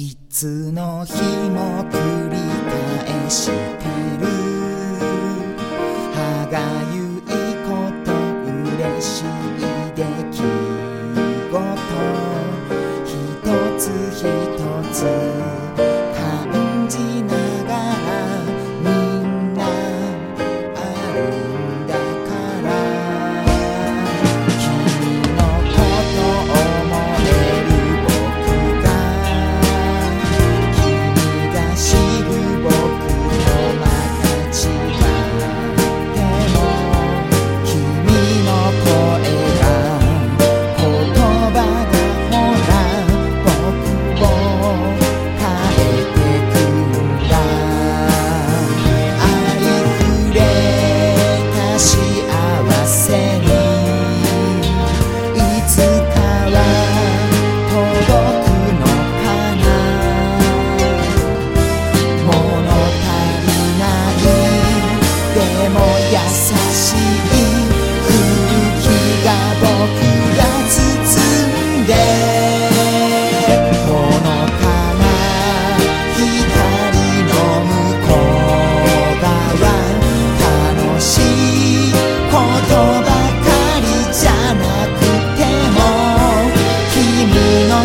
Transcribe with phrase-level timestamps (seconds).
[0.00, 1.12] いつの日
[1.50, 3.50] も繰り返し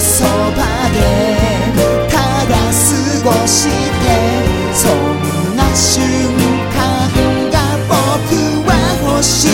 [0.00, 0.30] そば
[0.92, 0.98] で
[2.08, 2.78] ただ過
[3.24, 3.72] ごして
[4.74, 6.02] そんな瞬
[6.72, 6.76] 間
[7.50, 7.54] が
[7.88, 7.92] 僕
[8.68, 8.70] は
[9.14, 9.51] 欲しい。